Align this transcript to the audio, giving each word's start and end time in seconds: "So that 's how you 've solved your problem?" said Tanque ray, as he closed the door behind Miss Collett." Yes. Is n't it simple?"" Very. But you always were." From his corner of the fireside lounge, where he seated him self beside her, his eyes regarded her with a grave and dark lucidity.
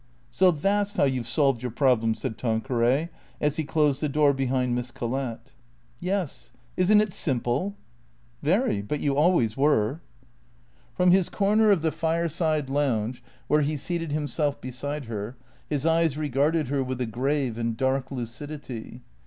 "So 0.31 0.49
that 0.49 0.87
's 0.87 0.95
how 0.95 1.03
you 1.03 1.21
've 1.21 1.27
solved 1.27 1.61
your 1.61 1.69
problem?" 1.69 2.15
said 2.15 2.35
Tanque 2.35 2.71
ray, 2.71 3.09
as 3.39 3.57
he 3.57 3.63
closed 3.63 4.01
the 4.01 4.09
door 4.09 4.33
behind 4.33 4.73
Miss 4.73 4.89
Collett." 4.89 5.51
Yes. 5.99 6.51
Is 6.75 6.91
n't 6.91 7.03
it 7.03 7.13
simple?"" 7.13 7.75
Very. 8.41 8.81
But 8.81 8.99
you 8.99 9.15
always 9.15 9.55
were." 9.55 10.01
From 10.95 11.11
his 11.11 11.29
corner 11.29 11.69
of 11.69 11.83
the 11.83 11.91
fireside 11.91 12.67
lounge, 12.67 13.21
where 13.47 13.61
he 13.61 13.77
seated 13.77 14.11
him 14.11 14.27
self 14.27 14.59
beside 14.59 15.05
her, 15.05 15.37
his 15.69 15.85
eyes 15.85 16.17
regarded 16.17 16.69
her 16.69 16.83
with 16.83 16.99
a 16.99 17.05
grave 17.05 17.55
and 17.59 17.77
dark 17.77 18.09
lucidity. 18.09 19.01